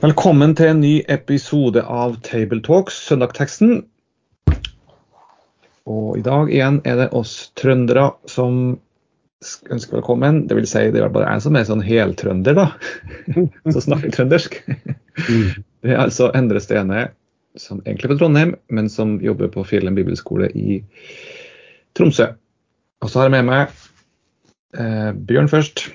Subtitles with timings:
[0.00, 3.82] Velkommen til en ny episode av Tabletalks, søndagteksten.
[5.84, 8.78] Og i dag igjen er det oss trøndere som
[9.68, 10.46] ønsker velkommen.
[10.48, 12.64] Det vil si, det er bare jeg som er sånn heltrønder, da.
[13.74, 14.56] som snakker trøndersk.
[14.64, 17.02] Det er altså Endre Stene,
[17.60, 20.78] som egentlig er fra Trondheim, men som jobber på Fjellheim bibelskole i
[21.92, 22.30] Tromsø.
[23.04, 23.76] Og så har jeg med meg
[24.80, 25.90] eh, Bjørn først.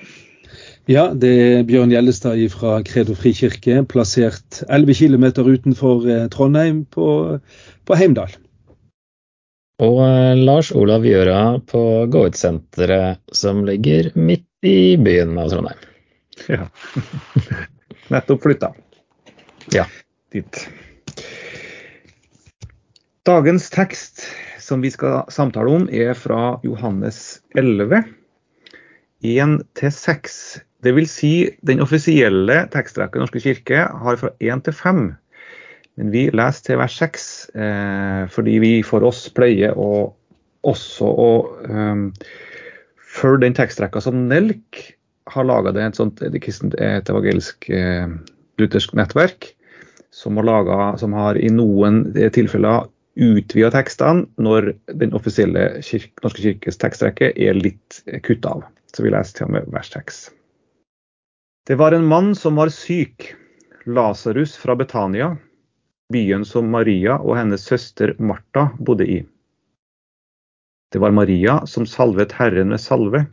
[0.86, 7.06] Ja, det er Bjørn Gjellestad fra Kredo frikirke, plassert 11 km utenfor eh, Trondheim, på,
[7.82, 8.36] på Heimdal.
[9.82, 15.82] Og eh, Lars Olav Gjøra på Gå ut-senteret, som ligger midt i byen av Trondheim.
[16.46, 16.68] Ja.
[18.14, 18.70] Nettopp flytta.
[19.74, 19.88] Ja.
[20.30, 20.68] Dit.
[23.26, 24.22] Dagens tekst
[24.62, 28.04] som vi skal samtale om, er fra Johannes 11,
[29.26, 30.38] 1-6.
[30.84, 31.32] Det vil si,
[31.66, 35.06] den offisielle tekstrekken Norske kirke har fra 1 til 5.
[35.96, 37.24] Men vi leser til vers 6,
[37.56, 40.12] eh, fordi vi for oss pleier å
[40.66, 41.30] også å
[41.70, 42.02] eh,
[43.16, 44.82] følge den tekstrekka som Nelk
[45.32, 45.72] har laga.
[45.72, 48.10] Det er et sånt kristent evangelisk eh,
[48.60, 49.52] luthersk nettverk
[50.12, 56.44] som har, laget, som har i noen tilfeller utvida tekstene når den offisielle kirke, Norske
[56.44, 58.66] kirkes tekstrekke er litt kutta av.
[58.92, 60.26] Så vi leser til og med vers 6.
[61.66, 63.34] Det var en mann som var syk,
[63.86, 65.36] Lasarus fra Betania,
[66.12, 69.16] byen som Maria og hennes søster Martha bodde i.
[70.94, 73.24] Det var Maria som salvet Herren med salve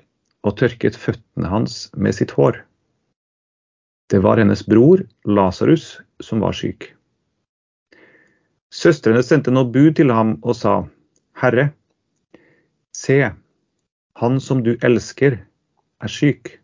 [0.42, 2.58] og tørket føttene hans med sitt hår.
[4.10, 6.90] Det var hennes bror Lasarus som var syk.
[8.74, 10.74] Søstrene sendte nå bud til ham og sa,
[11.38, 11.70] Herre,
[12.98, 13.22] se,
[14.18, 15.38] han som du elsker,
[16.02, 16.63] er syk.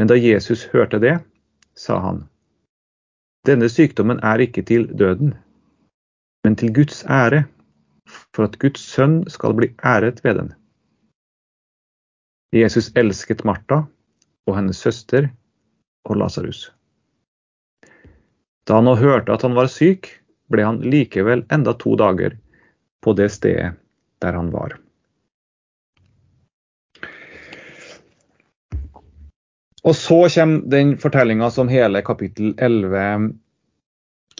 [0.00, 1.18] Men da Jesus hørte det,
[1.76, 2.22] sa han,
[3.44, 5.34] denne sykdommen er ikke til døden,
[6.40, 7.42] men til Guds ære,
[8.32, 10.48] for at Guds sønn skal bli æret ved den.
[12.56, 13.82] Jesus elsket Martha
[14.48, 15.28] og hennes søster
[16.08, 16.70] og Lasarus.
[18.64, 20.08] Da han nå hørte at han var syk,
[20.48, 22.40] ble han likevel enda to dager
[23.04, 23.76] på det stedet
[24.24, 24.79] der han var.
[29.84, 33.30] Og så kommer den fortellinga som hele kapittel 11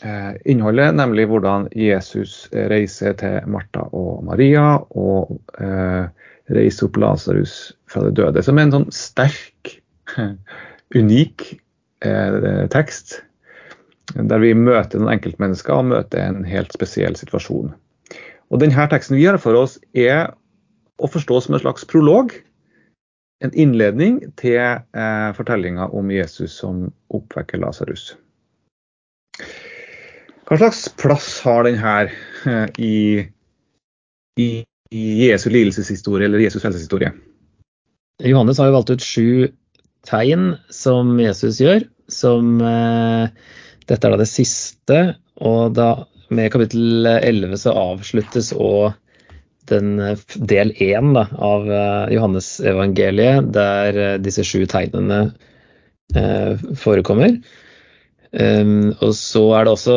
[0.04, 6.10] eh, inneholder, nemlig hvordan Jesus reiser til Martha og Maria og eh,
[6.52, 7.56] reiser opp Lasarus
[7.88, 8.44] fra det døde.
[8.44, 9.78] Som er en sånn sterk,
[11.00, 11.48] unik
[12.04, 13.20] eh, tekst
[14.14, 17.72] der vi møter noen enkeltmennesker og møter en helt spesiell situasjon.
[18.50, 20.32] Og denne teksten vi har for oss, er
[21.00, 22.34] å forstå som en slags prolog.
[23.40, 28.10] En innledning til eh, fortellinga om Jesus som oppvekker Lasarus.
[30.50, 32.96] Hva slags plass har den eh, i,
[34.36, 34.48] i,
[34.92, 37.14] i Jesu lidelseshistorie eller Jesus helseshistorie?
[38.20, 39.48] Johannes har jo valgt ut sju
[40.04, 43.32] tegn som Jesus gjør, som eh,
[43.88, 45.00] dette er da det siste,
[45.40, 45.92] og da
[46.30, 48.92] med kapittel 11 så avsluttes òg
[49.70, 55.30] den eh, del én av eh, Johannes-evangeliet, der eh, disse sju tegnene
[56.74, 57.36] forekommer.
[58.34, 59.94] Um, og så er det også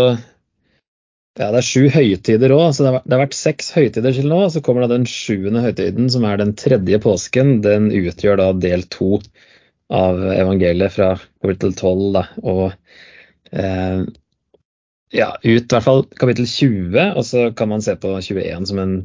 [1.39, 4.27] ja, det er sju høytider òg, så det har, det har, vært seks høytider til
[4.29, 4.43] nå.
[4.53, 7.55] Så kommer da den sjuende høytiden, som er den tredje påsken.
[7.65, 9.17] Den utgjør da del to
[9.89, 12.21] av evangeliet fra kapittel tolv.
[12.45, 12.77] Og
[13.53, 14.03] Eh,
[15.13, 18.79] ja, ut i hvert fall kapittel 20, og så kan man se på 21 som
[18.81, 18.95] en,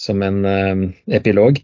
[0.00, 0.84] som en uh,
[1.14, 1.60] epilog.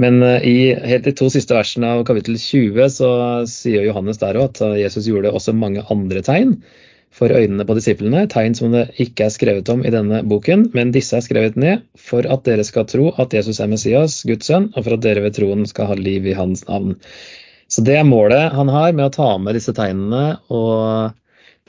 [0.00, 3.10] Men uh, i helt de to siste versene av kapittel 20 så
[3.50, 6.58] sier Johannes der òg at Jesus gjorde også mange andre tegn
[7.10, 10.92] for øynene på disiplene, tegn som det ikke er skrevet om i denne boken, men
[10.94, 14.68] disse er skrevet ned for at dere skal tro at Jesus er Messias, Guds sønn,
[14.76, 16.94] og for at dere ved troen skal ha liv i hans navn.
[17.70, 21.18] Så det er målet han har med å ta med disse tegnene og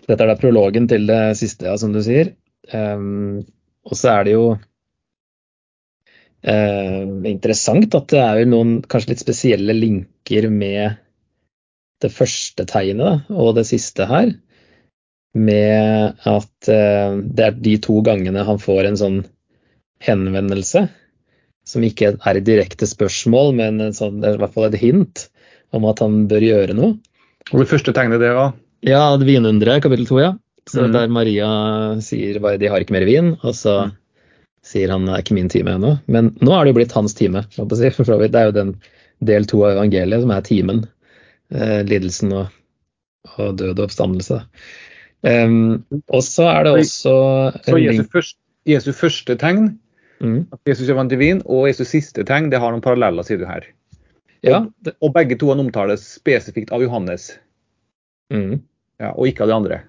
[0.08, 2.34] dette er da prologen til det siste, ja, som du sier.
[2.74, 3.42] Um,
[3.86, 4.46] og så er det jo
[6.48, 11.00] uh, interessant at det er jo noen kanskje litt spesielle linker med
[12.02, 14.34] det første tegnet og det siste her,
[15.38, 19.20] med at eh, det er de to gangene han får en sånn
[20.04, 20.88] henvendelse,
[21.68, 25.28] som ikke er et direkte spørsmål, men sånn, i hvert fall et hint
[25.72, 26.98] om at han bør gjøre noe.
[27.52, 28.56] Og det første tegnet det var?
[28.84, 30.34] Ja, Vinunderet, kapittel to, ja.
[30.70, 30.92] Så mm.
[30.94, 31.48] Der Maria
[32.06, 33.96] sier bare 'de har ikke mer vin', og så mm.
[34.72, 35.98] Sier han er ikke min time ennå'.
[36.08, 37.44] Men nå er det jo blitt hans time.
[37.58, 38.76] Det er jo den
[39.22, 40.86] del to av evangeliet som er timen.
[41.52, 42.54] Eh, lidelsen og,
[43.36, 44.40] og, død og oppstandelse.
[45.22, 47.12] Um, og så er det også
[47.62, 49.68] Så Jesu, først, Jesu første tegn,
[50.20, 50.48] mm.
[50.56, 53.68] at Jesus er divin, og Jesus siste tegn, det har noen paralleller, sier du her.
[54.42, 54.96] Ja, det...
[54.98, 57.36] og, begge to omtales spesifikt av Johannes,
[58.34, 58.58] mm.
[59.04, 59.82] ja, og ikke av de andre.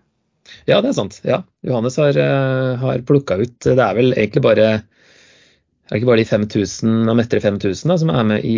[0.66, 1.20] Ja, det er sant.
[1.26, 1.42] Ja.
[1.66, 6.22] Johannes har, uh, har plukka ut Det er vel egentlig bare er det ikke bare
[6.22, 8.54] de 5000 og Mettere 5000 da, som er med i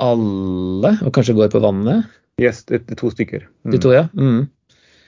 [0.00, 2.06] alle, og kanskje går på vannet?
[2.40, 3.48] Yes, det er to stykker.
[3.66, 3.72] Mm.
[3.74, 4.06] De to, ja.
[4.16, 4.46] Mm.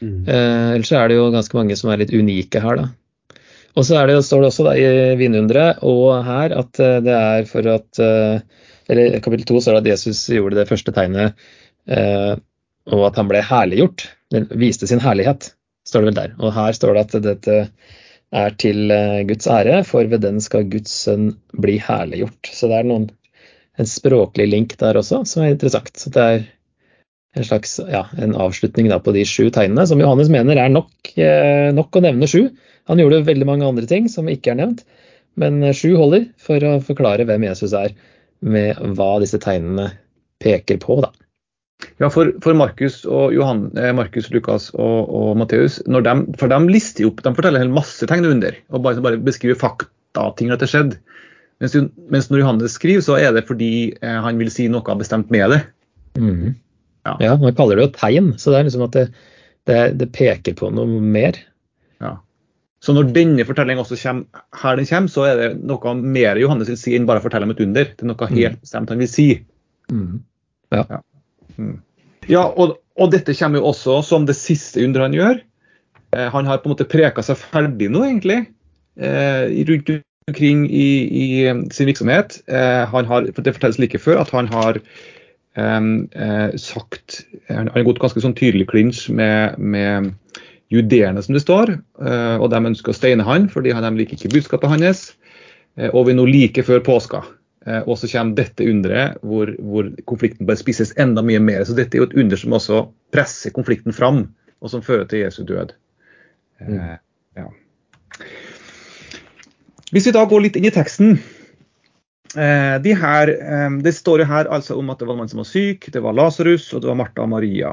[0.01, 0.19] Mm.
[0.29, 3.39] Eh, ellers er det jo ganske mange som er litt unike her, da.
[3.79, 7.49] Og så det, står det også da, i Vinunderet og her at eh, det er
[7.49, 8.41] for at eh,
[8.91, 11.39] Eller i kapittel to står det at Jesus gjorde det første tegnet,
[11.87, 12.33] eh,
[12.91, 14.09] og at han ble herliggjort.
[14.35, 15.53] Den viste sin herlighet,
[15.91, 16.37] står det vel der.
[16.41, 17.57] Og her står det at dette
[18.31, 22.53] er til eh, Guds ære, for ved den skal Guds sønn bli herliggjort.
[22.55, 23.11] Så det er noen,
[23.81, 25.93] en språklig link der også som er interessant.
[25.99, 26.43] Så det er
[27.39, 31.71] en slags ja, en avslutning på de sju tegnene, som Johannes mener er nok, eh,
[31.75, 32.49] nok, å nevne sju.
[32.91, 34.85] Han gjorde veldig mange andre ting som ikke er nevnt,
[35.39, 37.95] men sju holder for å forklare hvem Jesus er,
[38.41, 39.91] med hva disse tegnene
[40.41, 41.03] peker på.
[41.05, 41.11] da.
[42.01, 45.81] Ja, For, for Markus, og Johan, eh, Markus, Lukas og, og Matteus,
[46.41, 50.31] for de lister opp, de forteller en masse tegn under, og bare, bare beskriver fakta,
[50.39, 51.01] ting at det skjedde.
[51.61, 51.77] Mens,
[52.09, 55.53] mens, når Johannes skriver, så er det fordi eh, han vil si noe bestemt med
[55.53, 55.61] det.
[56.17, 56.55] Mm.
[57.05, 57.17] Ja.
[57.21, 59.07] ja, Man kaller det jo tegn, så det er liksom at det,
[59.69, 61.37] det, det peker på noe mer.
[62.01, 62.17] Ja.
[62.81, 66.73] Så når denne fortellingen også kommer, her den kommer, så er det noe mer Johannes
[66.73, 67.93] vil si enn bare å fortelle om et under.
[67.93, 68.37] Det er noe mm.
[68.39, 69.29] helt bestemt han vil si.
[69.93, 70.23] Mm.
[70.73, 70.87] Ja.
[70.87, 71.03] ja.
[71.57, 71.79] Mm.
[72.31, 75.41] ja og, og, dette kommer jo også som det siste underet han gjør.
[76.17, 78.43] Eh, han har på en måte preka seg ferdig nå, egentlig,
[79.01, 79.95] eh, rundt
[80.31, 81.27] omkring i, i,
[81.75, 82.41] sin virksomhet.
[82.51, 84.79] Eh, han har, det fortelles like før at han har
[85.59, 90.13] eh, sagt Han har gått ganske sånn tydelig klinsj med, med
[90.71, 91.75] judeerne, som det står.
[92.03, 95.05] Eh, og de ønsker å steine han fordi de liker ikke budskapet hans.
[95.77, 97.25] Eh, og vi nå like før påska.
[97.67, 101.65] Eh, og så kommer dette underet hvor, hvor, konflikten bare spises enda mye mer.
[101.65, 102.85] Så dette er jo et under som også
[103.15, 104.25] presser konflikten fram,
[104.61, 105.75] og som fører til Jesu død.
[106.61, 106.97] Mm.
[107.37, 107.49] Ja.
[109.91, 111.19] Hvis vi da går litt inn i teksten,
[112.37, 115.31] Eh, de her, eh, det står jo her altså om at det var en mann
[115.31, 117.73] som var syk, det var Lasarus og det var Martha og Maria.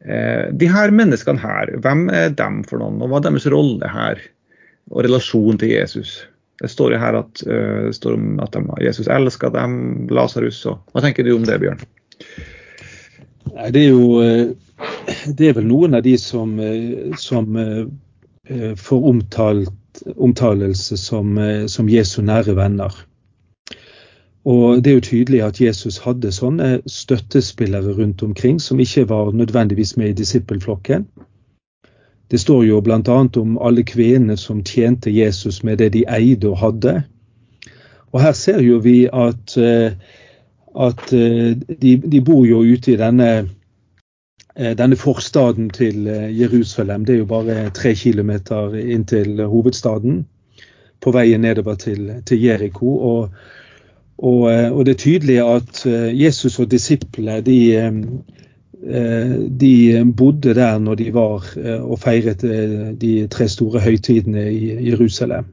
[0.00, 3.90] Eh, de her menneskene her, hvem er dem for noen, og hva er deres rolle
[3.92, 4.22] her?
[4.88, 6.20] Og relasjon til Jesus?
[6.60, 10.78] Det står jo her at, det står om at de, Jesus elsker dem, Lasarus og
[10.92, 11.82] Hva tenker du om det, Bjørn?
[13.56, 14.54] Nei, det er jo
[15.36, 16.56] Det er vel noen av de som,
[17.20, 17.60] som
[18.76, 21.36] får omtalt, omtalelse som,
[21.72, 22.92] som Jesu nære venner.
[24.46, 29.32] Og det er jo tydelig at Jesus hadde sånne støttespillere rundt omkring som ikke var
[29.34, 31.08] nødvendigvis med i disippelflokken.
[32.30, 33.18] Det står jo bl.a.
[33.36, 37.02] om alle kvenene som tjente Jesus med det de eide og hadde.
[38.12, 39.92] Og her ser jo vi at, eh,
[40.74, 43.30] at eh, de, de, bor jo ute i denne,
[44.56, 47.04] eh, denne forstaden til Jerusalem.
[47.04, 50.24] Det er jo bare tre kilometer inn til hovedstaden.
[51.00, 52.96] På veien nedover til, til Jeriko.
[52.96, 53.30] Og
[54.18, 55.82] og, og, det er tydelig at
[56.16, 57.58] Jesus og disiplene de,
[58.76, 59.72] de
[60.12, 61.46] bodde der når de var
[61.80, 62.42] og feiret
[63.00, 65.48] de tre store høytidene i Jerusalem.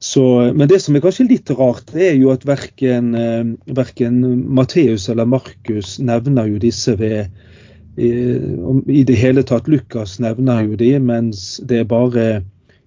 [0.00, 0.22] Så,
[0.54, 3.10] men det som er kanskje litt rart, det er jo at verken,
[3.74, 4.20] verken
[4.54, 7.26] Matteus eller Markus nevner jo disse ved
[7.98, 9.68] i det hele tatt.
[9.68, 12.28] Lukas nevner jo de, mens det er bare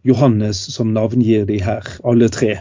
[0.07, 2.59] Johannes som navngir de her, alle tre.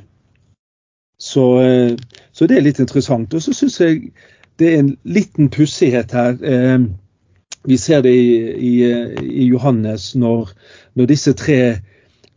[1.21, 1.97] Så, eh,
[2.33, 3.35] så, det er litt interessant.
[3.35, 4.13] Og så syns jeg
[4.61, 6.37] det er en liten pussighet her.
[6.45, 6.85] Eh,
[7.69, 8.75] vi ser det i, i,
[9.21, 10.53] i Johannes når,
[10.97, 11.81] når, disse tre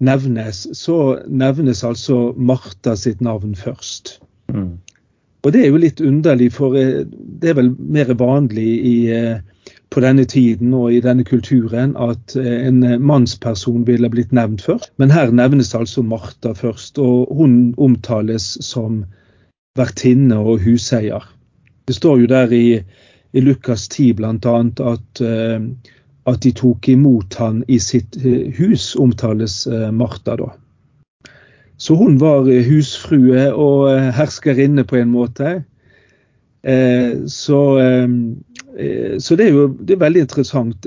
[0.03, 4.18] nevnes, så nevnes altså Martha sitt navn først.
[4.51, 4.80] Mm.
[5.44, 8.98] Og det er jo litt underlig, for eh, det er vel mer vanlig i,
[9.94, 14.92] på denne tiden og i denne kulturen at eh, en mannsperson ville blitt nevnt først.
[14.98, 19.03] Men her nevnes altså Martha først, og hun omtales som
[19.77, 21.24] vertinne og huseier.
[21.88, 22.68] Det står jo der i,
[23.34, 24.56] i Lukas 10 bl.a.
[24.94, 25.66] At, uh,
[26.30, 28.16] at de tok imot han i sitt
[28.58, 30.52] hus, omtales uh, Martha da.
[31.78, 35.63] Så hun var husfrue og herskerinne på en måte.
[37.28, 37.60] Så,
[39.20, 40.86] så det er jo det er veldig interessant.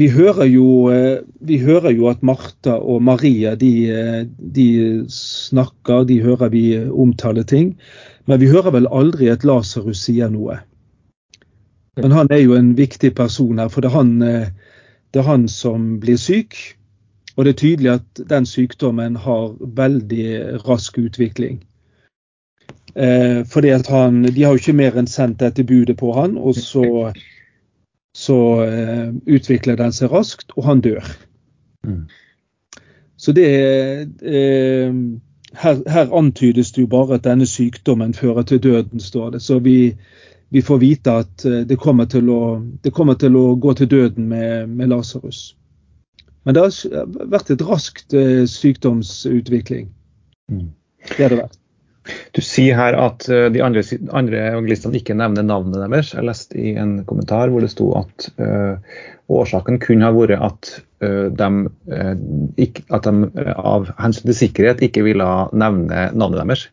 [0.00, 0.88] Vi hører, jo,
[1.44, 3.72] vi hører jo at Martha og Maria de,
[4.40, 4.66] de
[5.12, 7.74] snakker, de hører vi omtale ting.
[8.24, 10.56] Men vi hører vel aldri at Lasarus sier noe.
[12.00, 14.14] Men han er jo en viktig person her, for det er han,
[15.12, 16.56] det er han som blir syk.
[17.36, 21.60] Og det er tydelig at den sykdommen har veldig rask utvikling.
[22.94, 26.36] Eh, fordi at han, De har jo ikke mer enn sendt dette budet på han,
[26.36, 27.12] og så,
[28.16, 31.04] så eh, utvikler den seg raskt, og han dør.
[31.86, 32.06] Mm.
[33.20, 34.96] Så det eh,
[35.60, 39.42] her, her, antydes det jo bare at denne sykdommen fører til døden, står det.
[39.42, 39.94] Så vi,
[40.50, 42.42] vi får vite at det kommer til å,
[42.94, 45.56] kommer til å gå til døden med, med Lasarus.
[46.44, 48.14] Men det har vært et raskt
[48.48, 49.90] sykdomsutvikling.
[50.50, 50.70] Mm.
[51.10, 51.59] Det har det vært.
[52.34, 53.82] Du sier her at de andre,
[54.16, 56.14] andre evangelistene ikke nevner navnet deres.
[56.16, 58.78] Jeg leste i en kommentar hvor det sto at uh,
[59.30, 60.70] årsaken kunne ha vært at,
[61.04, 61.50] uh, de,
[61.92, 62.14] uh,
[62.56, 66.66] ikke, at de av hensyn til sikkerhet ikke ville nevne navnet deres.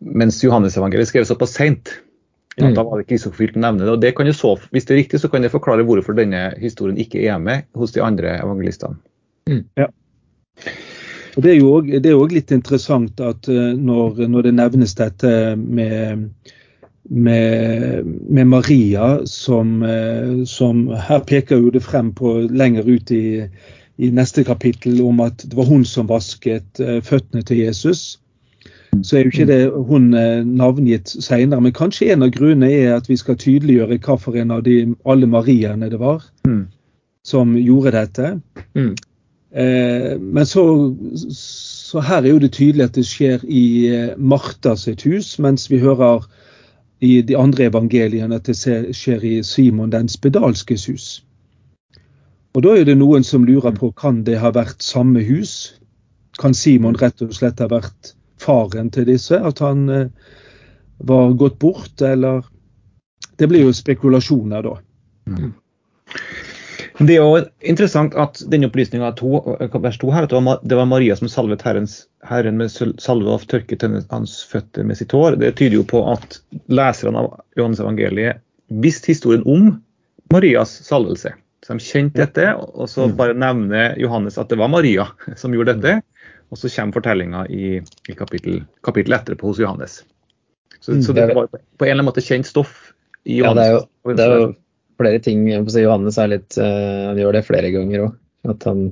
[0.00, 1.98] Mens Johannes-evangeliet skrev såpass seint.
[2.58, 3.92] Ja, da var det ikke så fylt å nevne det.
[3.92, 6.48] og det kan jo så, Hvis det er riktig, så kan det forklare hvorfor denne
[6.58, 8.98] historien ikke er med hos de andre evangelistene.
[9.46, 9.62] Mm.
[9.78, 9.92] Ja.
[11.38, 16.24] Og Det er jo òg litt interessant at når, når, det nevnes dette med,
[17.06, 19.76] med, med Maria, som,
[20.50, 23.46] som, Her peker jo det frem på lenger ut i,
[24.02, 28.18] i, neste kapittel om at det var hun som vasket føttene til Jesus.
[29.06, 30.10] Så er jo ikke det hun
[30.58, 31.62] navngitt senere.
[31.62, 35.86] Men kanskje en av grunnene er at vi skal tydeliggjøre hvilken av de alle Mariaene
[35.92, 36.64] det var mm.
[37.22, 38.40] som gjorde dette.
[38.74, 38.96] Mm.
[39.50, 40.94] Eh, men så,
[41.32, 45.70] så, her er jo det tydelig at det skjer i eh, Martha sitt hus, mens
[45.70, 46.26] vi hører
[47.00, 51.08] i de andre evangeliene at det skjer i Simon den spedalskes hus.
[52.56, 55.78] Og Da er det noen som lurer på kan det ha vært samme hus?
[56.38, 59.38] Kan Simon rett og slett ha vært faren til disse?
[59.38, 60.10] At han eh,
[60.98, 62.44] var gått bort, eller
[63.38, 64.72] Det blir jo spekulasjoner da.
[65.30, 65.52] Mm.
[66.98, 71.30] Det er jo interessant at denne opplysninga vers 2 her, at det var Maria som
[71.30, 75.38] salvet herrens, Herren med salve og tørket hans føtter med sitt hår.
[75.38, 78.42] Det tyder jo på at leserne av Johannes evangeliet
[78.82, 79.70] visste historien om
[80.34, 81.36] Marias salvelse.
[81.62, 83.16] Så de kjente dette, og så mm.
[83.18, 85.06] bare nevner Johannes at det var Maria
[85.40, 86.00] som gjorde dette.
[86.48, 87.78] Og så kommer fortellinga i,
[88.08, 90.00] i kapittel, kapittel etterpå hos Johannes.
[90.80, 92.94] Så, så, det var på en eller annen måte kjent stoff
[93.28, 93.66] i Johannes.
[93.68, 94.48] Ja, det er jo, det er jo
[94.98, 95.44] flere ting.
[95.48, 98.16] Johannes er litt, uh, han gjør det flere ganger òg.
[98.48, 98.88] At han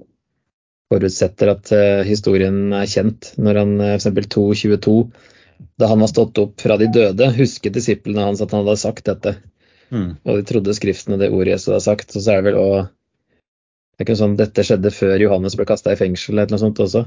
[0.93, 3.33] forutsetter at uh, historien er kjent.
[3.41, 4.11] Når han uh, f.eks.
[4.35, 4.97] 2.22,
[5.81, 9.09] da han var stått opp fra de døde, husket disiplene hans at han hadde sagt
[9.09, 9.37] dette.
[9.95, 10.17] Mm.
[10.27, 12.15] Og de trodde Skriften og det ordet Jesus hadde sagt.
[12.15, 12.87] Og så er det vel også
[13.97, 16.81] det er ikke sånn Dette skjedde før Johannes ble kasta i fengsel eller noe sånt
[16.85, 17.07] også.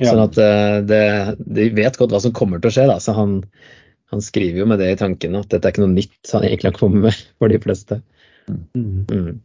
[0.00, 0.08] Ja.
[0.08, 0.38] Sånn at
[0.88, 1.00] det,
[1.36, 2.86] De vet godt hva som kommer til å skje.
[2.88, 3.34] da, så han,
[4.08, 6.70] han skriver jo med det i tankene at dette er ikke noe nytt han egentlig
[6.70, 8.00] har kommet med for de fleste.
[8.48, 9.06] Mm.
[9.10, 9.40] mm.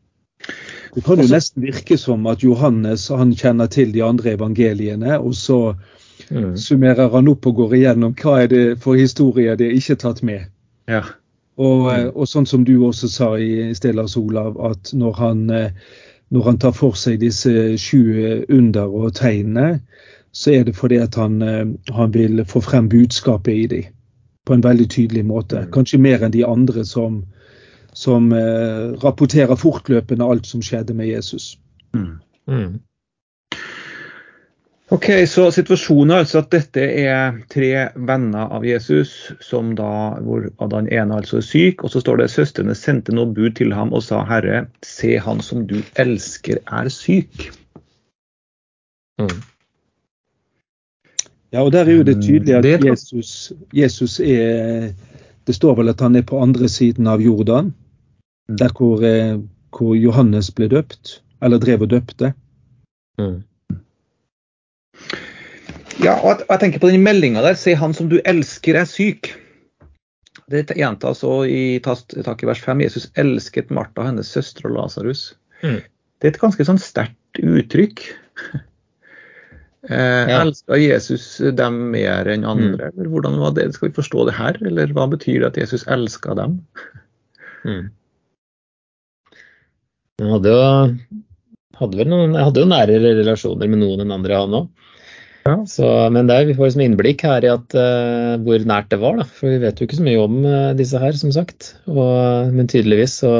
[0.96, 5.36] Det kan jo nesten virke som at Johannes han kjenner til de andre evangeliene, og
[5.36, 5.75] så
[6.32, 6.56] mm.
[6.58, 10.24] summerer han opp og går igjennom hva er det for historier det er ikke tatt
[10.24, 10.48] med.
[10.89, 11.03] Ja.
[11.60, 12.13] Og, mm.
[12.15, 15.46] og, sånn som du også sa i sted, Lars Olav, at når han,
[16.32, 19.82] når han tar for seg disse sju under og tegnene,
[20.32, 21.41] så er det fordi at han,
[21.91, 23.96] han vil få frem budskapet i dem
[24.50, 25.65] på en veldig tydelig måte.
[25.65, 25.72] Mm.
[25.75, 27.20] Kanskje mer enn de andre som,
[28.00, 31.58] som eh, rapporterer fortløpende alt som skjedde med Jesus.
[31.96, 32.13] Mm.
[32.48, 32.77] Mm.
[34.89, 37.68] Ok, Så situasjonen er altså at dette er tre
[38.10, 39.12] venner av Jesus,
[39.44, 39.89] som da,
[40.25, 41.84] hvor den ene altså er syk.
[41.84, 45.44] Og så står det søstrene sendte noe bud til ham og sa, Herre, se han
[45.46, 47.51] som du elsker er syk.
[49.22, 49.36] Mm.
[51.53, 54.94] Ja, og der er jo det tydelig at Jesus, Jesus er
[55.48, 57.72] Det står vel at han er på andre siden av Jordan.
[58.58, 59.38] Der hvor, eh,
[59.75, 62.34] hvor Johannes ble døpt, eller drev og døpte.
[63.20, 63.44] Mm.
[66.00, 67.60] Ja, og jeg tenker på den meldinga der.
[67.60, 69.34] Se han som du elsker er syk.
[70.50, 72.82] Det gjentas også i tak i vers 5.
[72.82, 75.34] Jesus elsket Martha, hennes søster og Lasarus.
[75.62, 75.82] Mm.
[76.20, 78.08] Det er et ganske sånn sterkt uttrykk.
[79.88, 80.41] Eh, ja.
[80.44, 81.24] Elska Jesus
[81.56, 82.89] dem mer enn andre?
[82.89, 83.00] Mm.
[83.00, 83.70] Eller hvordan var det?
[83.74, 86.58] Skal vi forstå det her, eller hva betyr det at Jesus elska dem?
[87.63, 87.88] Mm.
[90.19, 90.63] Han hadde jo,
[91.79, 94.69] hadde noen, hadde jo nære relasjoner med noen enn andre, han òg.
[95.47, 95.55] Ja.
[96.13, 99.19] Men det er, vi får liksom innblikk her i at, uh, hvor nært det var.
[99.21, 99.25] Da.
[99.39, 101.73] For vi vet jo ikke så mye om uh, disse her, som sagt.
[101.89, 103.33] Og, men tydeligvis så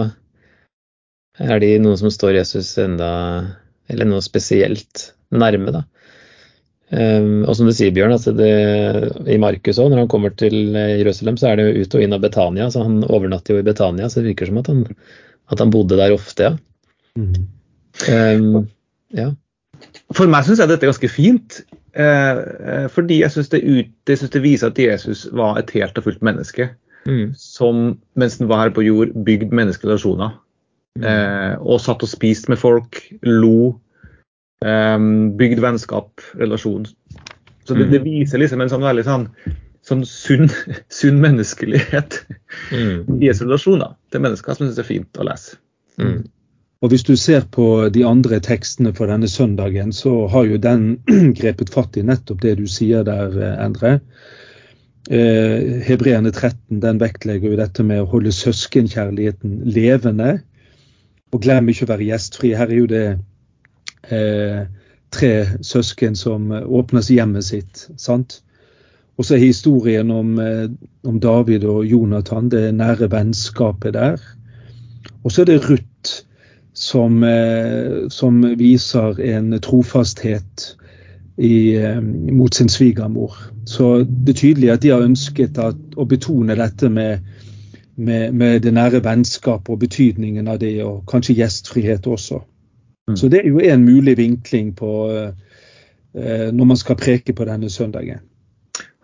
[1.40, 3.10] er de noen som står Jesus enda
[3.90, 5.86] Eller noe spesielt nærme, da.
[6.90, 8.50] Um, og som du sier, Bjørn, altså det,
[9.30, 12.16] i Markus òg, når han kommer til Jerusalem, så er det jo ut og inn
[12.18, 12.70] av Betania.
[12.74, 14.84] Så han overnatter jo i Betania, så det virker som at han,
[15.54, 16.56] at han bodde der ofte, ja.
[17.20, 17.46] Mm.
[18.08, 18.68] Um,
[19.16, 19.30] ja.
[20.16, 21.62] For meg syns jeg dette er ganske fint.
[21.94, 23.62] Eh, eh, fordi jeg syns det,
[24.08, 26.70] det, det, viser at Jesus var et helt og fullt menneske.
[27.08, 27.34] Mm.
[27.38, 30.36] Som mens han var her på jord, bygde menneskerelasjoner.
[31.00, 31.06] Mm.
[31.06, 33.80] Eh, og satt og spiste med folk, lo.
[34.66, 34.98] Eh,
[35.40, 36.88] bygd vennskap, relasjon.
[37.66, 38.08] Så det, det, mm.
[38.08, 39.28] viser liksom en sånn veldig sånn,
[39.86, 40.50] sånn sunn,
[41.00, 42.24] sunn, menneskelighet
[42.74, 43.20] mm.
[43.20, 45.60] i Jesu relasjoner til mennesker som jeg syns er fint å lese.
[46.02, 46.24] Mm.
[46.82, 51.00] Og Hvis du ser på de andre tekstene for denne søndagen, så har jo den
[51.40, 53.98] grepet fatt i nettopp det du sier der, Endre.
[55.12, 60.38] Eh, Hebreerne 13 den vektlegger jo dette med å holde søskenkjærligheten levende.
[61.36, 62.54] Og glem ikke å være gjestfri.
[62.56, 63.06] Her er jo det
[64.08, 64.64] eh,
[65.12, 67.90] tre søsken som åpner hjemmet sitt.
[67.98, 68.40] sant?
[69.20, 70.72] Og så er historien om, eh,
[71.04, 74.22] om David og Jonathan, det nære vennskapet der.
[75.24, 75.89] Og så er det Ruth
[76.74, 80.76] som, eh, som viser en trofasthet
[81.38, 83.34] i, eh, mot sin svigermor.
[83.66, 87.26] Så det er tydelig at de har ønsket at, å betone dette med,
[87.96, 92.42] med, med, det nære vennskapet og betydningen av det, og kanskje gjestfrihet også.
[93.10, 93.18] Mm.
[93.18, 97.70] Så det er jo en mulig vinkling på eh, når man skal preke på denne
[97.70, 98.20] søndagen.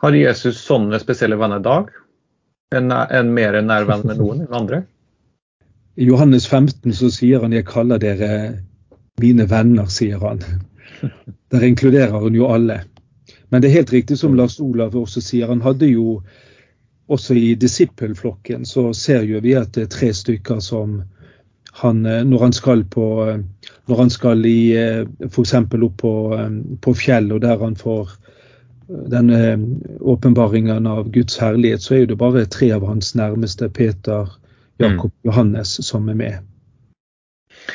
[0.04, 1.94] Har Jesus sånne spesielle venner i dag?
[2.76, 4.84] En, en mer nær venn med noen enn andre?
[5.96, 8.60] I Johannes 15 så sier han 'jeg kaller dere
[9.22, 10.42] mine venner', sier han.
[11.52, 12.82] Der inkluderer han jo alle.
[13.50, 16.22] Men det er helt riktig som Lars Olav også sier, han hadde jo
[17.08, 21.02] også i disippelflokken så ser jo vi at det er tre stykker som
[21.74, 23.06] han, når han skal på
[23.88, 24.74] når han skal i
[25.28, 25.54] f.eks.
[25.54, 26.14] opp på,
[26.82, 28.16] på fjell, og der han får
[29.12, 29.60] denne
[30.02, 34.30] åpenbaringen av Guds herlighet, så er det bare tre av hans nærmeste, Peter,
[34.78, 35.20] Jakob mm.
[35.30, 36.52] Johannes som er med.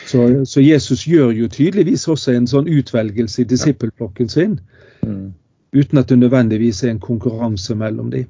[0.06, 4.58] Så, så, Jesus gjør jo tydeligvis også en sånn utvelgelse i disippelflokken sin,
[5.02, 5.32] mm.
[5.74, 8.28] uten at det nødvendigvis er en konkurranse mellom dem.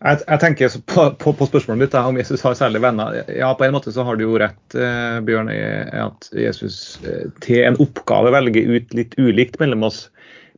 [0.00, 3.18] Jeg, jeg, tenker på, på, på, spørsmålet ditt om Jesus har særlige venner.
[3.36, 5.60] Ja, På en måte så har du jo rett, eh, Bjørn, i
[6.00, 10.06] at Jesus eh, til en oppgave velger ut litt ulikt mellom oss.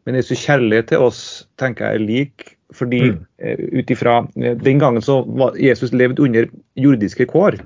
[0.06, 1.22] Men Jesus kjærlighet til oss
[1.58, 2.46] tenker jeg er lik
[2.76, 3.20] fordi mm.
[3.42, 7.58] Eh, ut ifra eh, Den gangen så var Jesus levd under jordiske kår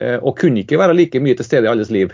[0.00, 2.12] eh, og kunne ikke være like mye til stede i alles liv.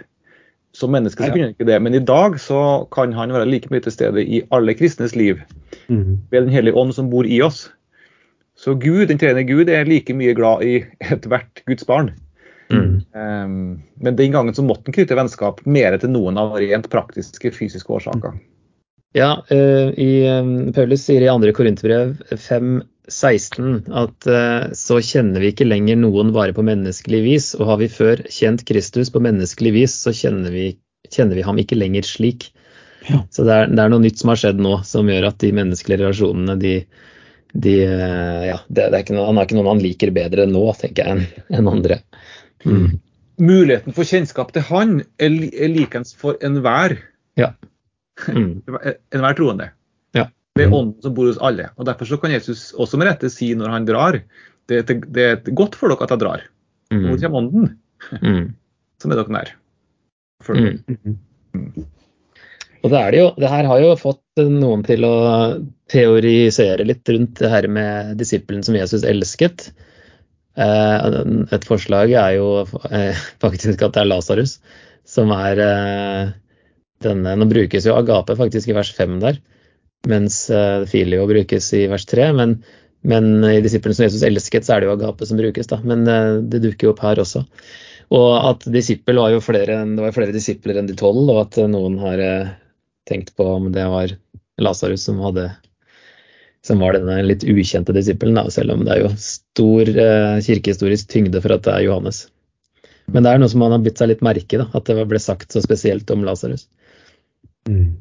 [0.73, 3.68] Som menneske så kunne han ikke det, men i dag så kan han være like
[3.73, 5.40] mye til stede i alle kristnes liv.
[5.88, 6.23] Mm.
[6.31, 7.66] Ved Den hellige ånd som bor i oss.
[8.57, 12.12] Så Gud, den tredje Gud er like mye glad i ethvert Guds barn.
[12.73, 13.03] Mm.
[13.12, 17.53] Um, men den gangen så måtte han knytte vennskap mer til noen av rent praktiske,
[17.53, 18.38] fysiske årsaker.
[19.12, 21.53] Ja, uh, i, um, Paulus sier i 2.
[21.57, 27.68] Korinterbrev 5,16 at uh, så kjenner vi ikke lenger noen bare på menneskelig vis, og
[27.68, 30.70] har vi før kjent Kristus på menneskelig vis, så kjenner vi,
[31.12, 32.48] kjenner vi ham ikke lenger slik.
[33.05, 33.20] Ja.
[33.35, 35.51] Så det er, det er, noe nytt som har skjedd nå, som gjør at de
[35.59, 36.75] menneskelige relasjonene de,
[37.53, 41.27] de ja, det, det noe, Han er ikke noen han liker bedre nå, tenker jeg,
[41.51, 41.98] enn en andre.
[42.64, 42.94] Mm.
[43.42, 46.96] Muligheten for kjennskap til han er, er likens for enhver.
[47.37, 47.51] Ja.
[48.28, 48.62] Mm.
[49.14, 49.70] Enhver troende.
[50.16, 50.28] Ja.
[50.56, 51.70] Det er ånden som bor hos alle.
[51.76, 54.20] og Derfor så kan Jesus også med rette si når han drar,
[54.70, 56.44] det er, det er godt for dere at jeg drar.
[56.92, 57.06] Mm.
[57.08, 57.70] Nå kommer ånden,
[58.22, 58.44] mm.
[59.02, 59.54] som er dere nær.
[60.48, 60.82] Mm.
[60.92, 61.18] mm.
[62.82, 65.14] Og det, er det, jo, det her har jo fått noen til å
[65.92, 69.68] teorisere litt rundt det her med disippelen som Jesus elsket.
[70.58, 71.04] Eh,
[71.54, 72.48] et forslag er jo
[72.90, 74.58] eh, faktisk at det er Lasarus
[75.08, 76.32] som er eh,
[77.04, 79.40] denne, Nå brukes jo agape faktisk i vers 5 der,
[80.10, 82.30] mens uh, filio brukes i vers 3.
[82.38, 82.56] Men,
[83.06, 85.80] men i disiplene som Jesus elsket, så er det jo agape som brukes, da.
[85.86, 87.44] Men uh, det dukker jo opp her også.
[88.12, 91.60] Og at disippel var jo flere, det var flere disipler enn de tolv, og at
[91.70, 92.54] noen har uh,
[93.08, 94.16] tenkt på om det var
[94.62, 95.50] Lasarus som hadde
[96.62, 99.88] som var denne litt ukjente disippelen, selv om det er jo stor
[100.46, 102.20] kirkehistorisk tyngde for at det er Johannes.
[103.10, 105.20] Men det er noe som man har bitt seg litt merke i, at det ble
[105.22, 106.68] sagt så spesielt om Lasarus.
[107.68, 107.92] Mm.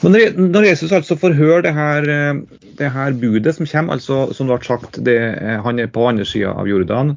[0.00, 0.16] Men
[0.52, 2.40] når Jesus altså får høre det her, eh,
[2.78, 5.18] det her budet som kommer, altså som det ble sagt, det,
[5.66, 7.16] han er på andre sida av Jordan,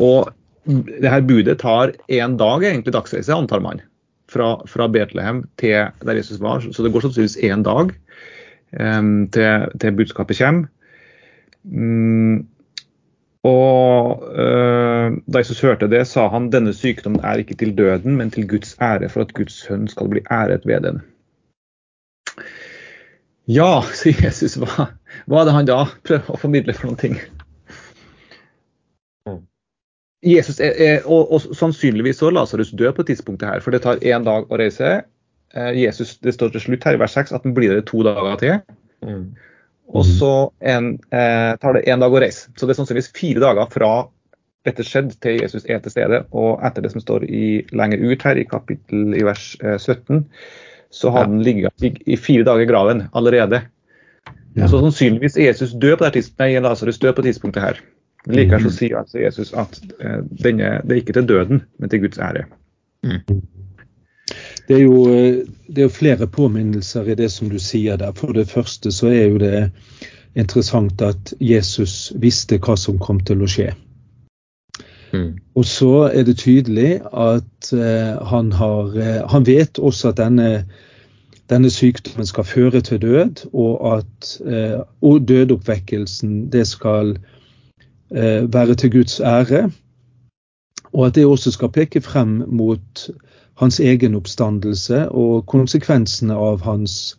[0.00, 0.30] og
[0.66, 3.82] det her budet tar én dag, egentlig dagsreise, antar man,
[4.30, 6.64] fra, fra, Betlehem til der Jesus var.
[6.72, 7.92] Så det går sannsynligvis én dag
[8.80, 10.66] um, til, til, budskapet kommer.
[11.64, 12.46] Um,
[13.46, 18.32] og uh, Da Jesus hørte det, sa han denne sykdommen er ikke til døden, men
[18.34, 21.00] til Guds ære, for at Guds sønn skal bli æret ved den.
[23.46, 24.90] Ja, sier Jesus, hva,
[25.26, 27.18] hva er det han da prøver å formidle for noen ting?
[30.26, 34.00] Jesus er, er, og, og, sannsynligvis så Lasarus død på tidspunktet her, for det tar
[34.02, 35.04] én dag å reise.
[35.54, 38.02] Eh, Jesus, Det står til slutt her i vers 6 at han blir der to
[38.06, 38.56] dager til.
[39.06, 39.36] Mm.
[39.94, 42.50] Og så en, eh, tar det én dag å reise.
[42.56, 43.90] Så det er sannsynligvis fire dager fra
[44.66, 46.24] dette skjedde til Jesus er til stede.
[46.34, 50.24] Og etter det som står i, lenger ut her i kapittel i vers eh, 17,
[50.90, 53.62] så har han ligget i, i, fire dager i graven allerede.
[54.56, 54.66] Ja.
[54.66, 57.82] Så sannsynligvis er Jesus død på det tidspunktet, nei, Lasarus død på tidspunktet her.
[58.26, 58.76] Likevel så mm.
[58.78, 62.46] sier altså Jesus at eh, denne, det er ikke til døden, men til Guds ære.
[63.06, 63.20] Mm.
[64.68, 68.12] Det er, jo, eh, det er jo flere påminnelser i det som du sier der.
[68.16, 69.70] For det første så er jo det
[70.36, 73.70] interessant at Jesus visste hva som kom til å skje.
[75.12, 75.36] Mm.
[75.54, 80.66] Og så er det tydelig at uh, han har uh, Han vet også at denne,
[81.48, 87.14] denne, sykdommen skal føre til død, og at uh, og dødoppvekkelsen det skal
[88.10, 89.70] Eh, være til Guds ære,
[90.92, 93.10] og at det også skal peke frem mot
[93.60, 97.16] hans egen oppstandelse og konsekvensene av hans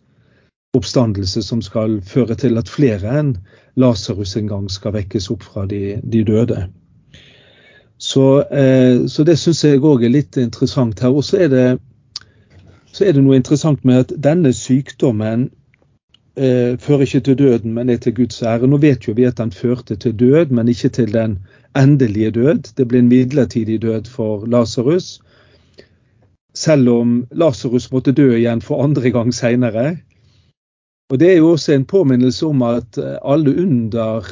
[0.76, 3.34] oppstandelse, som skal føre til at flere enn
[3.78, 6.66] Lasarus en gang skal vekkes opp fra de, de døde.
[7.98, 11.14] Så, eh, så, det syns jeg òg er litt interessant her.
[11.14, 15.48] Og så er, er det noe interessant med at denne sykdommen
[16.38, 18.70] eh, fører ikke til døden, men er til Guds ære.
[18.70, 21.40] Nå vet jo vi at den førte til død, men ikke til den
[21.78, 22.74] endelige død.
[22.78, 25.18] Det ble en midlertidig død for Lasarus.
[26.58, 29.98] Selv om Lasarus måtte dø igjen for andre gang seinere.
[31.12, 34.26] Og Det er jo også en påminnelse om at eh, alle under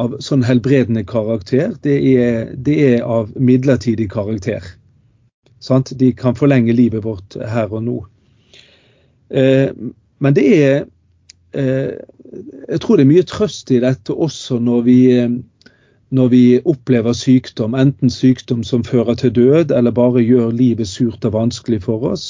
[0.00, 4.64] av sånn helbredende karakter, det er, det er av midlertidig karakter.
[5.62, 5.92] Sant?
[5.98, 7.98] De kan forlenge livet vårt her og nå.
[9.30, 9.70] Eh,
[10.22, 10.84] men det er
[11.52, 11.92] Eh,
[12.68, 15.28] jeg tror det er mye trøst i dette også når vi, eh,
[16.12, 21.24] når vi opplever sykdom, enten sykdom som fører til død, eller bare gjør livet surt
[21.24, 22.26] og vanskelig for oss.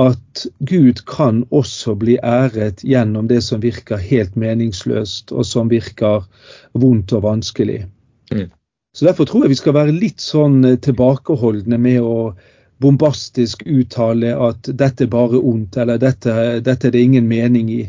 [0.00, 6.24] At Gud kan også bli æret gjennom det som virker helt meningsløst, og som virker
[6.72, 7.84] vondt og vanskelig.
[8.32, 8.48] Mm.
[8.96, 12.32] Så Derfor tror jeg vi skal være litt sånn eh, tilbakeholdne med å
[12.80, 16.32] bombastisk uttale at dette er bare ondt, eller dette,
[16.64, 17.82] dette er det ingen mening i.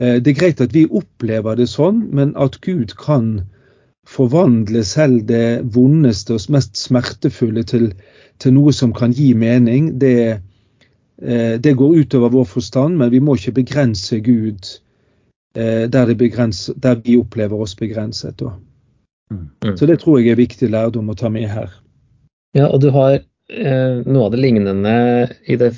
[0.00, 3.42] Eh, det er greit at vi opplever det sånn, men at Gud kan
[4.08, 7.90] forvandle selv det vondeste og mest smertefulle til,
[8.40, 10.40] til noe som kan gi mening, det,
[11.22, 14.72] eh, det, går utover vår forstand, men vi må ikke begrense Gud
[15.56, 18.42] eh, der, begrenser, der vi opplever oss begrenset.
[19.30, 19.76] Mm.
[19.76, 21.70] Så det tror jeg er viktig lærdom å ta med her.
[22.56, 24.96] Ja, og du har eh, noe av det lignende
[25.46, 25.74] i det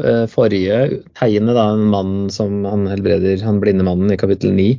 [0.00, 4.78] Eh, forrige tegnet, da, en mann som han helbreder, han blinde mannen i kapittel 9,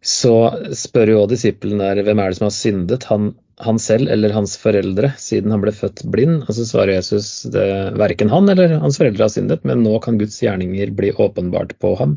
[0.00, 0.34] så
[0.76, 4.54] spør jo disippelen der hvem er det som har syndet, han, han, selv eller hans
[4.60, 6.46] foreldre, siden han ble født blind.
[6.46, 7.66] Og så svarer Jesus det,
[8.00, 11.92] verken han eller hans foreldre har syndet, men nå kan Guds gjerninger bli åpenbart på
[12.00, 12.16] ham.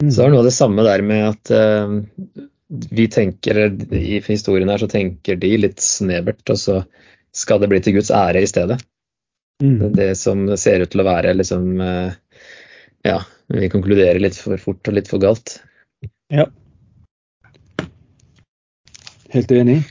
[0.00, 0.08] Mm.
[0.08, 2.46] Så er det noe av det samme der med at uh,
[2.96, 6.78] vi tenker, i historien her så tenker de litt snevert, og så
[7.36, 8.78] skal det bli til Guds ære i stedet.
[9.60, 9.90] Mm.
[9.92, 12.16] Det som ser ut til å være liksom uh,
[13.04, 13.18] Ja,
[13.52, 15.58] vi konkluderer litt for fort og litt for galt.
[16.32, 16.48] Ja.
[19.30, 19.82] Helt enig.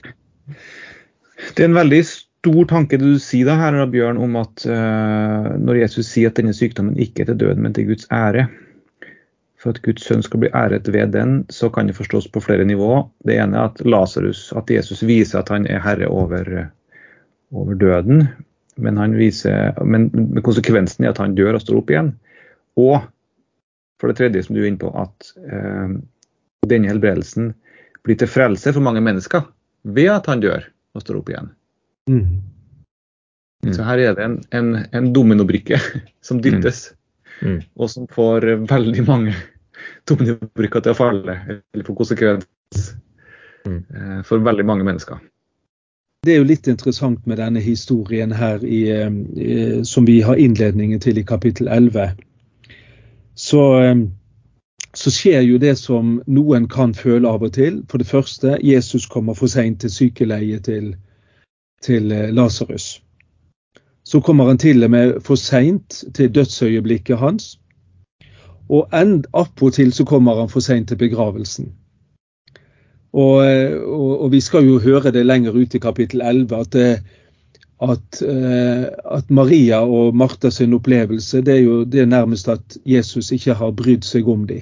[1.55, 5.83] Det er en veldig stor tanke du sier da her, Bjørn, om at uh, når
[5.85, 8.49] Jesus sier at denne sykdommen ikke er til døden, men til Guds ære.
[9.59, 12.67] For at Guds sønn skal bli æret ved den, så kan det forstås på flere
[12.67, 13.05] nivåer.
[13.27, 16.69] Det ene er at Lazarus, at Jesus viser at han er herre over,
[17.51, 18.27] over døden.
[18.79, 20.07] Men, han viser, men,
[20.43, 22.13] konsekvensen er at han dør og står opp igjen.
[22.79, 23.01] Og
[23.99, 25.91] for det tredje, som du er inne på, at uh,
[26.71, 27.51] denne helbredelsen
[28.05, 29.45] blir til frelse for mange mennesker
[29.83, 31.51] ved at han dør og står opp igjen.
[32.09, 32.23] Mm.
[33.65, 33.73] Mm.
[33.75, 35.79] Så her er det en, en, en dominobrikke
[36.25, 36.93] som dyttes,
[37.41, 37.49] mm.
[37.49, 37.59] mm.
[37.75, 39.35] og som får veldig mange
[40.09, 42.93] dominobrikker til å falle, eller få konsekvens
[43.67, 43.81] mm.
[43.81, 45.19] eh, for veldig mange mennesker.
[46.25, 49.53] Det er jo litt interessant med denne historien her i, i,
[49.87, 52.09] som vi har innledningen til i kapittel 11.
[53.39, 53.61] så,
[54.99, 57.79] så skjer jo det som noen kan føle av og til.
[57.87, 60.89] For det første, Jesus kommer for seint til sykeleiet til,
[61.85, 62.97] til Lasarus.
[64.03, 67.53] Så kommer han til og med for seint til dødsøyeblikket hans.
[68.69, 71.71] Og attpåtil så kommer han for seint til begravelsen.
[73.13, 73.39] Og,
[73.85, 76.75] og, og, vi skal jo høre det lenger ut i kapittel 11 at,
[77.81, 78.83] at, eh,
[79.15, 83.53] at Maria og Martha sin opplevelse det er jo det er nærmest at Jesus ikke
[83.53, 84.61] har brydd seg om dem.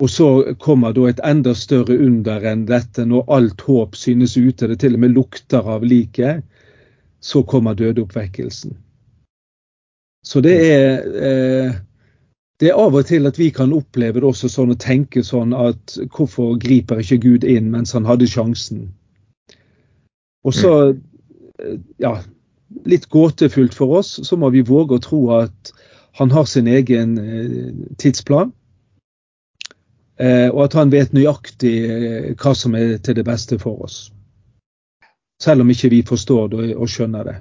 [0.00, 0.04] Mm.
[0.04, 4.66] Og så kommer da et enda større under enn dette, når alt håp synes ute,
[4.66, 6.42] det til og med lukter av liket,
[7.20, 8.74] så kommer dødeoppvekkelsen.
[10.26, 11.74] Så det er eh,
[12.62, 15.50] det er av og til at vi kan oppleve det også sånn og tenke sånn
[15.50, 18.84] at hvorfor griper ikke Gud inn mens han hadde sjansen?
[20.46, 20.70] Og så,
[22.02, 22.12] ja,
[22.86, 25.72] litt gåtefullt for oss, så må vi våge å tro at
[26.20, 28.52] han har sin egen eh, tidsplan.
[30.22, 34.04] Eh, og at han vet nøyaktig eh, hva som er til det beste for oss.
[35.42, 37.36] Selv om ikke vi forstår det og skjønner det.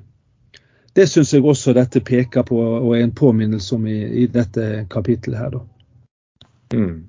[0.97, 4.87] Det syns jeg også dette peker på og er en påminnelse om i, i dette
[4.91, 5.59] kapittelet her.
[6.73, 7.07] Mm.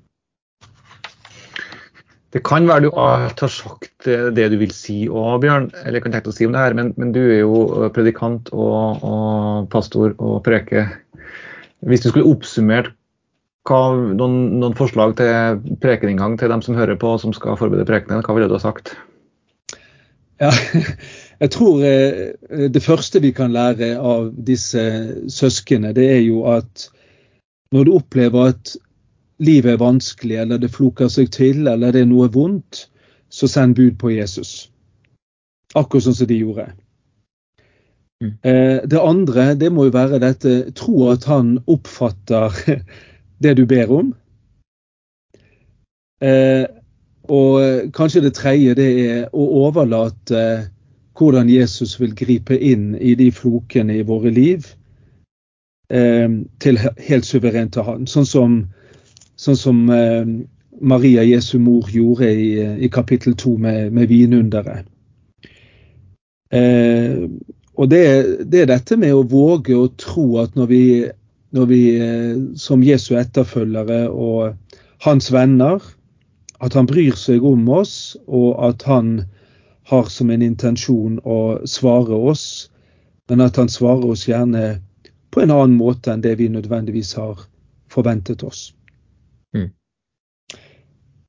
[2.33, 5.67] Det kan være du har sagt det du vil si òg, Bjørn.
[5.83, 9.03] eller kan tenke å si om det her, men, men, du er jo predikant og,
[9.05, 10.87] og pastor og preke.
[11.83, 12.93] Hvis du skulle oppsummert
[13.67, 18.23] hva, noen, noen, forslag til prekeninngang til dem som hører på som skal forberede prekenen,
[18.25, 18.95] hva ville du ha sagt?
[20.41, 20.51] Ja,
[21.43, 24.83] Jeg tror eh, det første vi kan lære av disse
[25.27, 26.87] søsknene, det er jo at
[27.75, 28.75] når du opplever at
[29.43, 32.85] livet er vanskelig, eller det floker seg til, eller det er noe vondt,
[33.33, 34.69] så send bud på Jesus.
[35.75, 36.69] Akkurat sånn som de gjorde.
[38.23, 38.31] Mm.
[38.47, 42.55] Eh, det andre det må jo være dette tro at han oppfatter
[43.41, 44.13] det du ber om.
[46.23, 46.65] Eh,
[47.23, 50.43] og kanskje det tredje det er å overlate
[51.17, 54.65] hvordan Jesus vil gripe inn i de flokene i våre liv,
[55.89, 58.07] eh, til helt suverent til Han.
[58.07, 58.57] Sånn som,
[59.35, 60.25] sånn som eh,
[60.81, 62.49] Maria Jesu mor gjorde i,
[62.85, 64.89] i kapittel to med, med vinunderet.
[66.53, 67.29] Eh,
[67.73, 68.03] og det,
[68.51, 70.83] det, er dette med å våge å tro at når vi,
[71.69, 74.55] vi eh, som Jesu etterfølgere og
[75.05, 75.83] hans venner,
[76.63, 79.15] at han bryr seg om oss, og at han
[79.91, 82.71] har som en intensjon å svare oss,
[83.29, 84.79] men at han svarer oss gjerne
[85.33, 87.45] på en annen måte enn det vi nødvendigvis har
[87.91, 88.71] forventet oss.
[89.55, 89.69] Mm.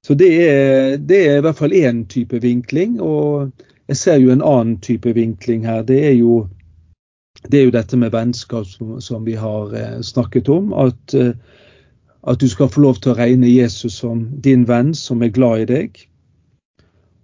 [0.07, 2.99] Så det er, det er, i hvert fall én type vinkling.
[3.01, 3.51] Og
[3.89, 5.83] jeg ser jo en annen type vinkling her.
[5.83, 6.45] Det er jo,
[7.50, 10.72] det er jo dette med vennskap som, som vi har eh, snakket om.
[10.72, 11.35] At, eh,
[12.24, 15.64] at du skal få lov til å regne Jesus som din venn som er glad
[15.64, 16.04] i deg.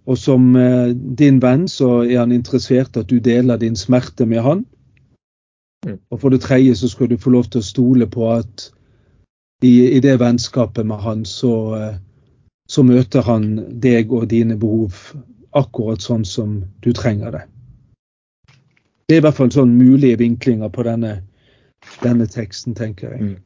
[0.05, 4.45] Og som eh, din venn så er han interessert at du deler din smerte med
[4.45, 4.65] han.
[5.85, 5.97] Mm.
[6.11, 8.69] Og for det tredje så skal du få lov til å stole på at
[9.61, 11.95] i, i det vennskapet med han, så, eh,
[12.69, 14.97] så, møter han deg og dine behov
[15.57, 17.43] akkurat sånn som du trenger det.
[19.11, 21.17] Det er i hvert fall sånn mulige vinklinger på denne,
[21.99, 23.25] denne teksten, tenker jeg.
[23.25, 23.39] Mm.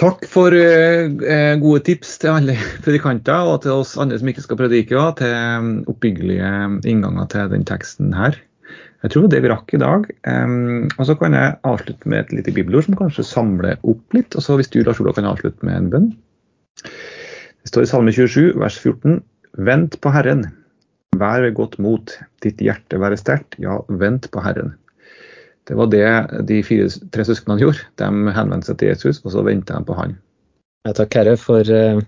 [0.00, 2.54] Takk for uh, gode tips til alle
[2.86, 6.54] predikanter, og til oss andre som ikke skal predike, og til um, oppbyggelige
[6.88, 8.40] innganger til den teksten her.
[9.04, 10.08] Jeg tror det vi rakk i dag.
[10.24, 14.32] Um, og Så kan jeg avslutte med et lite bibelord som kanskje samler opp litt.
[14.32, 16.08] og så Hvis du Lars Olav, kan avslutte med en bønn.
[16.80, 19.20] Det står i Salme 27, vers 14.
[19.68, 20.48] Vent på Herren,
[21.18, 24.74] vær godt mot, ditt hjerte være sterkt, ja, vent på Herren.
[25.68, 26.06] Det var det
[26.48, 27.84] de fire, tre søsknene gjorde.
[28.00, 30.16] De henvendte seg til Jesus, og så venta de på han.
[30.86, 32.02] Ja, takk Herre for uh,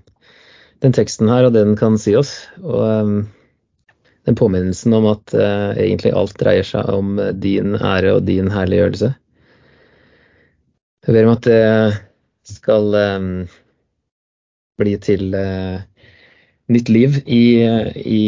[0.83, 2.35] den teksten her og det den kan si oss.
[2.65, 3.19] Og um,
[4.27, 9.13] den påminnelsen om at uh, egentlig alt dreier seg om din ære og din herliggjørelse.
[11.05, 11.63] Jeg ber om at det
[12.49, 12.95] skal
[14.81, 15.35] bli til
[16.73, 17.61] nytt liv i,
[18.01, 18.23] i,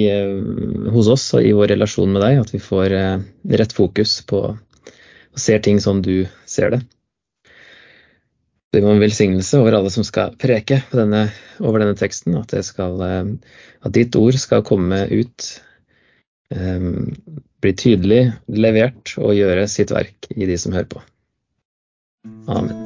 [0.92, 2.42] hos oss og i vår relasjon med deg.
[2.42, 2.94] At vi får
[3.57, 4.42] rett fokus på
[5.37, 6.81] og ser ting som du ser det.
[8.72, 11.27] Det må en velsignelse over alle som skal preke denne,
[11.61, 13.53] over denne teksten, at, skal, eh,
[13.85, 15.46] at, ditt ord skal komme ut,
[16.57, 17.12] um,
[17.64, 18.22] bli tydelig
[18.53, 21.07] levert og gjøre sitt verk i de som hører på.
[22.49, 22.86] Amen.